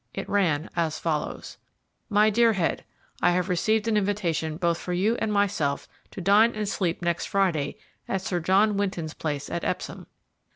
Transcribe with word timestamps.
It 0.15 0.27
ran 0.27 0.67
as 0.75 0.97
follows: 0.97 1.57
"MY 2.09 2.31
DEAR 2.31 2.53
HEAD, 2.53 2.83
I 3.21 3.29
have 3.33 3.49
received 3.49 3.87
an 3.87 3.95
invitation 3.97 4.57
both 4.57 4.79
for 4.79 4.93
you 4.93 5.15
and 5.17 5.31
myself 5.31 5.87
to 6.09 6.19
dine 6.19 6.55
and 6.55 6.67
sleep 6.67 7.03
next 7.03 7.27
Friday 7.27 7.77
at 8.07 8.21
Sir 8.23 8.39
John 8.39 8.77
Winton's 8.77 9.13
place 9.13 9.47
at 9.47 9.63
Epsom. 9.63 10.07